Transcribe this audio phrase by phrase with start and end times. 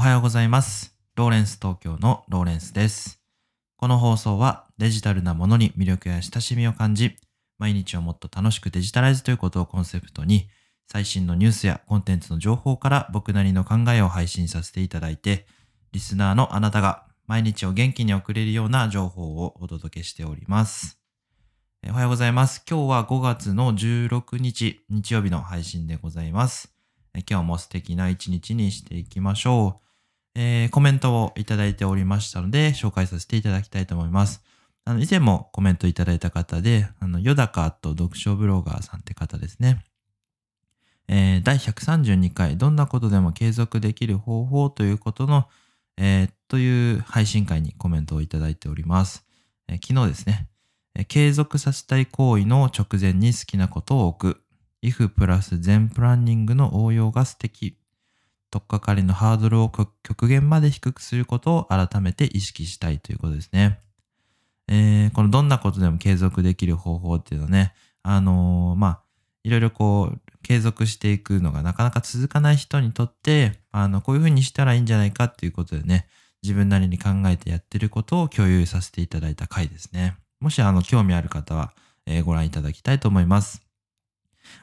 [0.00, 0.96] おはようございます。
[1.14, 3.20] ローレンス東京のローレンスです。
[3.76, 7.16] この放送はデジタルなものに魅力や親しみを感じ、
[7.58, 10.48] 毎日をもっと楽しくデジタライズということをコンセプトに、
[10.90, 15.44] 最新のニュースやコンテンツの情報から僕なりの考えを配信させていただいて、
[15.92, 20.98] リスナーのあなたが毎日を元気に送れるような情報をお届けしております。
[21.86, 22.64] おはようございます。
[22.66, 26.72] 今日は5月の16日、日曜日の配信でございます。
[27.28, 29.89] 今日も素敵な一日にしていきましょう。
[30.34, 34.42] えーコメントをいただいておりましたので、紹介させていただきたいと思います。
[34.84, 39.84] あの、以前もコメントいただいた方で、あの、ヨダカと読書ブロガーさんって方ですね。
[41.08, 45.48] えー第132回、どんなことでも継続できる方法ということの、
[45.96, 49.24] えーという配信会にコメントをいただいております。
[49.68, 50.48] えー昨日ですね、
[50.94, 54.42] えー継続させたい行為の直前に好きなことを置く。
[54.82, 57.79] if プラス全プランニングの応用が素敵。
[58.50, 59.70] 取っかかりのハードルを
[60.02, 63.78] 極限まで低くすることを改めて意識したいということですね。
[64.68, 69.00] えーこのどんなことでも継続できる方法っていうのね、あのーまあ、
[69.42, 76.06] いろいろこう、継続していくのがなかなか続かない人にとって、あの、こういうふうにしたらいいんじゃないかっていうことでね、
[76.42, 80.16] 自分なりに考えてやってることを共有させていただいた回ですね。
[80.40, 81.72] もし、あの、興味ある方は、
[82.06, 83.62] えーご覧いただきたいと思います。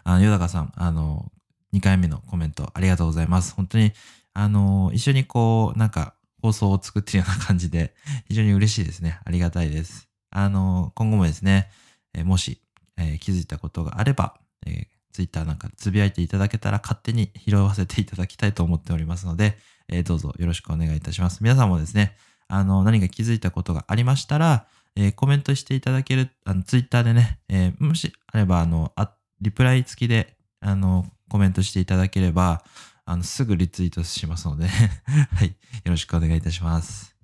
[0.04, 1.32] あの、ヨダカさん、あの、
[1.74, 3.54] 2回目のコメントありがとうございます。
[3.54, 3.94] 本当に、
[4.34, 7.96] あの、一緒にこう、なんか、放送を作ってるような感じで、
[8.30, 9.20] 非常に嬉しいですね。
[9.26, 10.08] ありがたいです。
[10.30, 11.70] あの、今後もですね、
[12.14, 12.62] えもし、
[12.98, 21.42] えー気づいたことがあれば、えー、ツイッターなんかつぶやいていただけたら勝手に拾わせていただきたいと思っておりますので、えーどうぞよろしくお願いいたします。
[21.42, 22.16] 皆さんもですね、
[22.48, 32.64] あの、何か気づいたことがありましたら、えーコメントしていただける、あの、ツイッターでね、えーもしあれば、あの、あリプライ付きで、あの、コメントしていただければ、
[33.06, 35.54] あの、すぐリツイートしますので、 はい、よ
[35.86, 37.16] ろしくお願いいたします。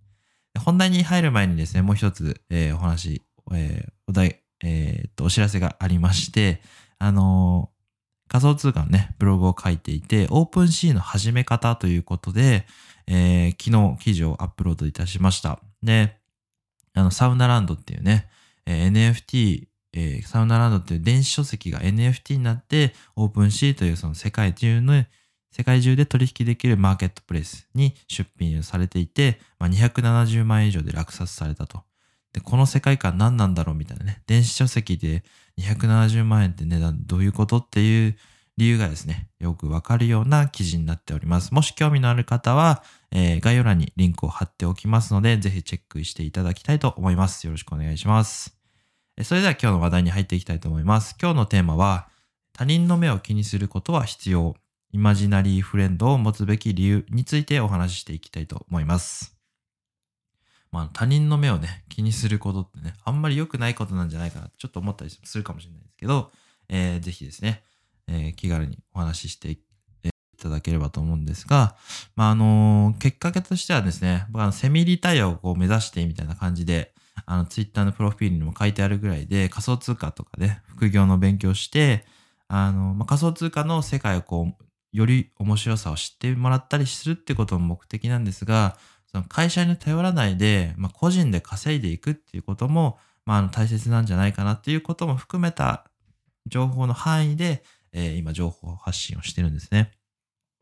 [0.60, 3.22] 本題に入る前にですね、もう一つ、えーお話、
[3.54, 6.62] えーお題、えーっと、お知らせがありまして、
[7.00, 7.70] あの
[8.28, 12.66] 仮想通貨のね、ブログを書いていて、オープンシーの始め方ということで、
[13.08, 15.60] えー昨日記事をアップロードいたしました。
[15.82, 16.18] で、
[16.94, 18.30] あの、サウナランドっていうね、
[18.66, 25.06] えー NFT、えーサウナランドっていう電子書籍が NFT になって、オープンシーというその世界中の、
[25.52, 31.84] 世界中で取引できるマーケットプレイスに出品されていて、まあ、270万円以上で落札されたと。
[32.34, 34.24] で、この世界観何なんだろうみたいなね。
[34.26, 35.24] 電子書籍で
[35.60, 38.18] 270万円って値段どういうことっていう
[38.58, 41.54] 理由がですね、よくわかるような記事になっております。
[41.54, 47.46] もし興味のある方は、えー概要欄にリンクを貼っておきますので、ぜひチェックしていただきたいと思います。
[47.46, 48.63] よろしくお願いします。
[49.22, 51.16] それでは今日の話題に入っていきたいと思います。
[51.22, 52.10] 今日のテーマは、
[52.52, 54.56] 他人の目を気にすることは必要。
[54.92, 59.36] イマジナリーフレンドを持つべき理由についてお話ししていきたいと思います。
[60.72, 66.32] まあ、他人の目をね、気にすることってね、あんまり良くないことなんじゃないかなちょっと思ったりするかもしれないですけど、
[66.70, 67.64] えーぜひですね、
[68.08, 69.60] えー気軽にお話ししてい
[70.42, 71.76] ただければと思うんですが、
[72.16, 76.93] まあ、あのー結果としてはですね、僕はセミリタイアをこう目指してみたいな感じで、
[77.26, 82.06] あの、ツイッターのプロフィールにも書いてあるぐらいで、仮想通貨とかね、副業の勉強して、
[82.48, 88.78] あの、まあ、仮想通貨の世界をこう、より面白さを知ってもらったりするってことも目的なんですが、
[89.12, 95.86] その会社に頼らないで、まあ、個人で稼いでいくっていうことも、まあ、あの大切なんじゃないかなっていうことも含めた
[96.48, 97.64] 情報の範囲で、
[97.94, 99.92] えー今情報発信をしてるんですね。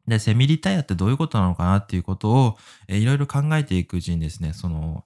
[0.07, 2.57] で、セミリタイアってどういうことなのかなっていうことを、
[2.87, 5.05] えーいろいろ考えていくうちにですね、その、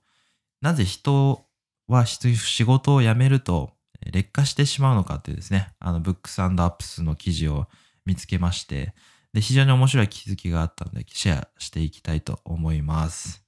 [0.65, 1.45] なぜ人
[1.87, 3.73] は仕事を辞めると
[4.11, 7.67] 劣化してしまうのかっていうですね、あの、ブックスアップスの記事を
[8.03, 8.95] 見つけまして、
[9.31, 13.43] で、非常に面白い気づきがあったので、シェアしていきたいと思います。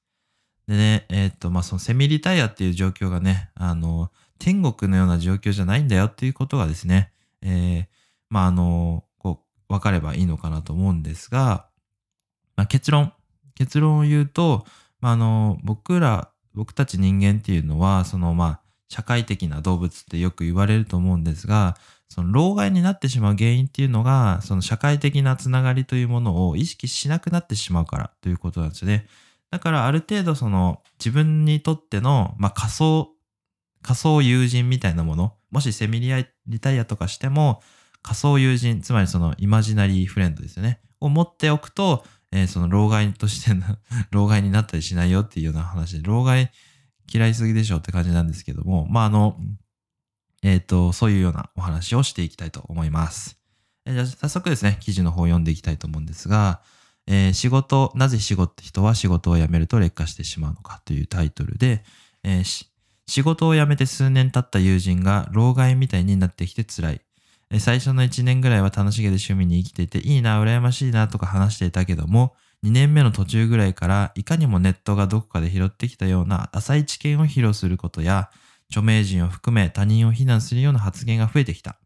[0.67, 7.85] でね、えーっと、まあ、そのセミリタイアっていう状況がね、あの、天国のような状況じゃないんだよっていうことがですね、えー
[8.29, 11.67] まあ、あの、こう、分かればいいのかなと思うんですが、
[12.55, 13.11] まあ、結論、
[13.55, 14.67] 結論を言うと、
[15.01, 21.77] まあ、あの、僕ら、僕たち人間っていうのは、その、まあ、社会的な動物ってよく言われると思うんですが、
[22.09, 29.07] その老害になってしまう原因っていうのが、その社会的なつながりというものを意識しなくなってしまうからということなんですよね。
[29.51, 33.09] だからある程度その自分にとっての、まあ、仮想、
[33.81, 37.61] 仮想友人みたいなもの、もしセミリアリタイアとかしても、
[38.01, 40.79] 仮想友人、つまりそのイマジナリーフレンドですよね。
[40.99, 43.63] を持っておくと、えーその老害としての、
[44.11, 46.51] 老害になったりしないよっていうような話で、老害
[47.11, 49.39] 嫌いすぎでしょって感じなんですけども、まあ、あの、
[50.43, 53.39] えっ、と、そういうようなお話をしていきたいと思います。
[53.85, 56.61] えーじゃ早速ですね、記事の方を読んでいきたいと思うんですが、
[57.07, 61.83] えー仕事、なぜ仕事、人は仕事を辞めると劣化してしまうのかというタイトルで、
[62.23, 62.67] えー
[63.09, 67.01] 仕事を辞めて数年経った友人が老害みたいになってきて辛い。
[67.59, 78.29] 最初の1年ぐらいは楽しげで趣味に生きていていいな、羨ましいなとか話していたけども、2年目の途中ぐらいからいかにもネットがどこかで拾ってきたような浅い知見を披露することや、
[78.69, 81.79] 著名人を含め他人を非難するような発言が増えてきた。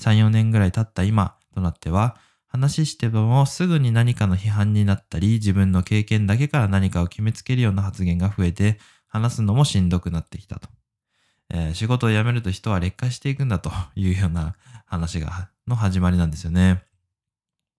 [0.00, 2.16] 3、4年ぐらい経った今となっては、
[2.46, 8.78] 話してもすぐに何かの批判になったり、自分の経験だけから何かを決めつけるような発言が増えて、
[9.08, 10.68] 話すのもしんどくなってきたと。
[11.52, 14.54] えー仕事を辞めると人は劣化していくんだというような
[14.90, 16.82] 話が、の始まりなんですよね。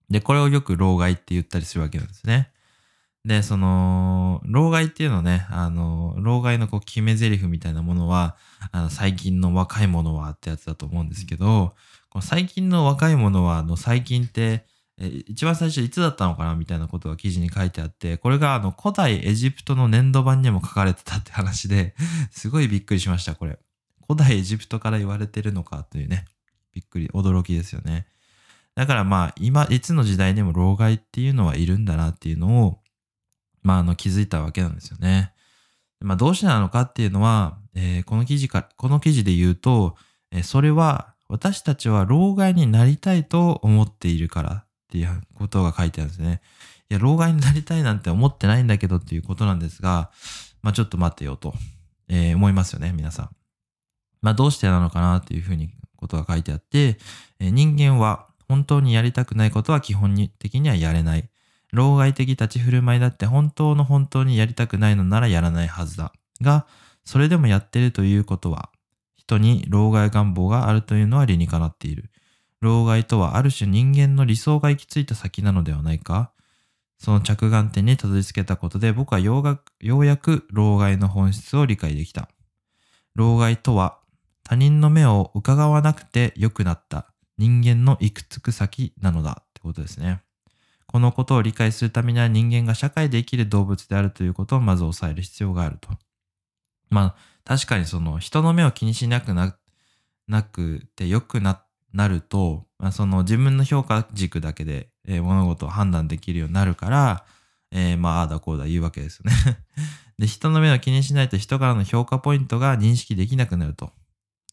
[0.08, 2.50] で、これをよく老害って言ったりするわけなんですね。
[3.24, 8.36] で、その、老害っていうのね、あの、老害のこう決め台詞みたいなものは、
[8.72, 11.74] あの最近の若い者はってやつだと思うんですけど、
[12.08, 14.66] この最近の若い者は、あの、最近って、
[14.98, 21.94] え一番最初いつだったのかなみたいなことが記事に書いてあって、これがあの古代エジプトの粘土板にも書かれてたって話で、
[22.30, 23.58] すごいびっくりしました、これ。
[24.06, 26.26] 古代エジプトから言われてるのかというね、
[26.72, 28.06] びっくり、驚きですよね。
[28.74, 32.80] だからまあ、今、いつの時代でも老害っていうのはいるんだなっていうのを、
[33.62, 35.32] まあ、あの、気づいたわけなんですよね。
[36.00, 39.96] まあ、どうしてなのかっていうのは、えーこの記事か、この記事で言うと、
[40.30, 46.42] えーそれは、私たちは老害になりたいと思っているからっていうことが書いてあるんですね。
[46.90, 50.10] いや、老害になりたいなんて思ってないんだけどっていうことなんですが、
[50.62, 51.54] まあ、ちょっと待ってよと、
[52.08, 53.30] えー思いますよね、皆さん。
[54.20, 55.72] まあ、どうしてなのかなっていうふうに
[56.02, 56.98] ことが書いてあって、
[57.38, 61.28] え人間は本当にやりたくないことは基本的にはやれない。
[61.72, 66.12] 老害的立ち振る舞いだって本当の本当にやりたくないのならやらないはずだ。
[66.42, 66.66] が、
[67.04, 68.70] それでもやってるということは、
[69.16, 72.10] 人に老害願望があるというのは理にかなっている。
[72.60, 76.30] 老害とはある種人間の理想が行き着いた先なのではないか
[76.96, 79.42] その着眼点にたどり着けたことで僕はよ
[79.80, 82.28] うやく老害の本質を理解できた。
[83.16, 83.98] 老害とは
[84.44, 87.06] 他人の目を伺わなくて良くなった
[87.38, 90.20] 人間の行くつく先なのだってことですね。
[90.86, 95.88] このことを理解するためには人間が社会で生きる動物であるということをまず抑える必要があると。
[96.90, 99.56] まあ確かにその人の目を気にしなくな
[100.28, 107.24] なくて良くななると、まあ、その自分の評価軸だけで、えー物事を判断できるようになるから、
[107.70, 109.58] えーまあああだこうだ言うわけですよね。
[110.18, 113.92] で人の目を気にしないと人からの評価ポイントが認識できなくなると。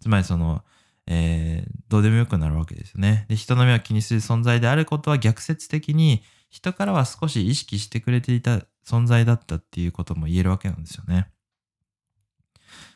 [0.01, 0.63] つまりその、
[1.07, 3.25] えーどうでもよくなるわけですよね。
[3.29, 11.31] で、人の目を気にする存在であることは逆説的に人からは少し意識してくれていた存在だったっていうことも言えるわけなんですよね。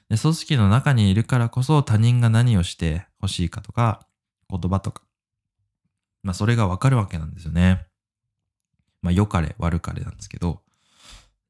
[0.09, 4.05] で組織の中にいるからこそ他人が何をしてほしいかとか
[4.49, 5.01] 言葉とか、
[6.21, 7.87] まあそれがわかるわけなんですよね。
[9.01, 10.61] まあ良かれ悪かれなんですけど、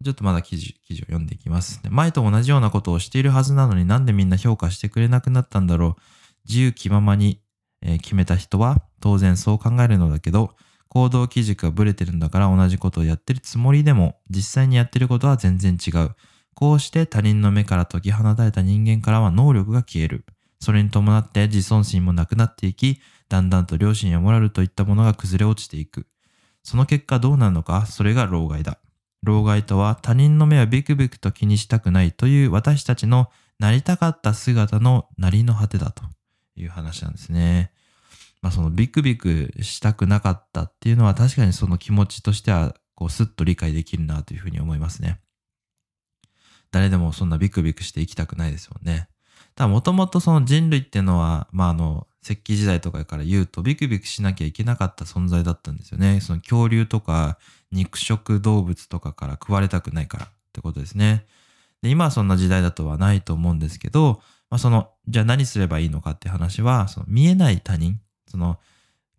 [0.03, 1.81] ちょっとまだ記事、記事を読んでいきます。
[1.89, 6.01] 前と同じようなことをしているはずなのになんでみんな評価してくれなくなったんだろう。
[6.47, 7.39] 自由気ままに、
[7.81, 10.55] え決めた人は当然そう考えるのだけど、
[10.89, 16.15] 行動基軸がブレてるんだから同じことをやってるつもりでも実際にやってることは全然違う。
[16.53, 20.25] こうして他人の目から解き放たれた人間からは能力が消える。
[20.59, 26.07] それに伴って自尊心もなくなっていき、だんだんと良心やモラルといったものが崩れ落ちていく。
[26.63, 28.77] その結果どうなるのか、それが老害だ。
[29.23, 36.03] 老害とは他人の目をビクビクと気にしたくないという私たちのなりたかった姿のなりの果てだと
[36.55, 37.71] いう話なんですね。
[38.41, 45.21] まあそのビクビクしたくなかったっていうのは確かにその気持ちとしてはこうスッと理解できるなというふうに思いますね。
[46.71, 49.07] 誰でもそんなビクビクして生きたくないですもんね。
[49.55, 56.21] ただもともとその人類っていうのは、まああの、石器時代とかから言うとビクビクしなきゃいけなかった存在だったんですよね。
[56.21, 57.37] その恐竜とか
[57.71, 61.25] 肉食動物とかから食われたくないからってことですね。
[61.81, 68.57] で今はそんな時代だとはないと思うんですけど、まあ、そのじゃあ何すればいいのかって話はその見えない他人その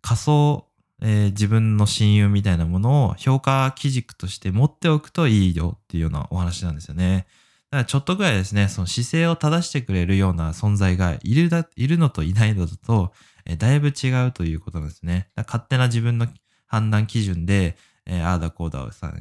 [0.01, 0.65] 仮想、
[1.01, 7.27] えー自分の親友みたいなものを評価基軸として持っておくといいよっていうようなお話なんですよね。
[7.75, 13.11] だからちょっとぐらいですね、その姿勢を正してくれるような存在がいるだいるのといないのと、
[13.45, 15.27] えだいぶ違うということなんですね。
[15.35, 16.27] 勝手な自分の
[16.67, 19.13] 判断基準で、えーああだこうだをさ、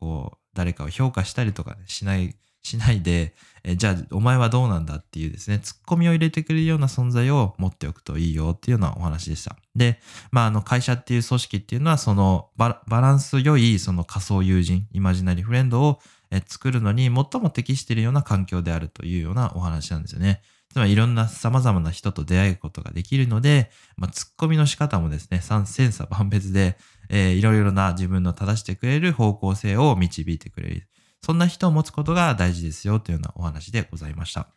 [0.00, 9.56] こう、誰かを評価したりとか、ね、しない、しないで、えじゃあお前はどうなんだっていうですね、ツッコミを入れてくれるような存在を持っておくといいよっていうようなお話でした。
[9.76, 10.00] で、
[10.32, 20.42] まあ、あの会社っていう組織っていうのは、そのババランス良いその仮想友人、イマジナリーフレンドをえ作るのに最も適しているような環境であるというようなお話なんですよね。
[20.72, 26.76] つまりいろんな様々な人と出会うことができるので、まあ、ツッコミの仕方もですね、三千差万別で、
[27.08, 30.86] えー、いろいろな自分の正してくれる方向性を導いてくれる。
[31.22, 34.48] そんな人を持つことが大事ですよというようなお話でございました。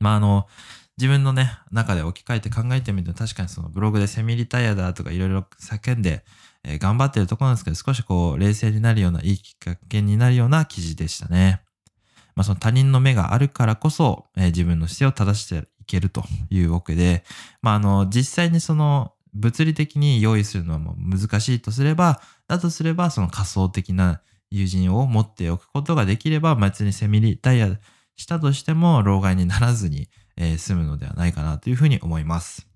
[0.00, 0.48] まあ、あの、
[0.98, 6.24] 自分のね、中で置き換えて考えてみると確かにそのブログでセミリタイアだとかいろいろ叫んで、
[6.68, 11.62] え、頑張ってるところなんですけど、少しこう冷静になるような、いいきっかけになるような記事でしたね。
[12.36, 17.24] まあその他人の目があるからこそ、え、自分の姿勢を正していけるというわけで、
[17.62, 24.20] まああの、実際にその物理的に用意するのはもう難しいとすれば、だとすればその仮想的な
[24.50, 27.78] 友人を持っておくことができれば、別にセミリタイア
[28.16, 32.66] したとしても、老害にならずに、えー、済むのではないかなというふうに思います。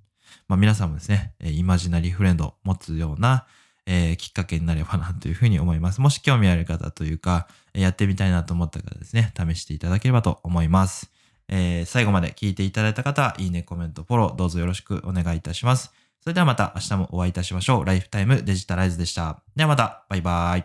[0.49, 3.47] まあ、皆さんもですね、イマジナリーフレンドを持つような、
[3.87, 6.01] えー、きっかけになればなというふうに思います。
[6.01, 11.11] もし興味ある方というか、やってみたいなと思った方ですね、試していただければと思います。
[11.49, 15.93] えー、最後まで聞いていただいた方、いいね、コメント、フォロー、どうぞよろしくお願いいたします。
[16.21, 17.85] それではまた明日もお会いいたしましょう。
[17.85, 19.43] ライフタイムデジタライズでした。
[19.57, 20.61] ではまた、バイバイ。